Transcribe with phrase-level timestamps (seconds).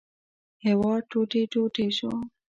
[0.65, 2.11] هېواد ټوټې ټوټې شو.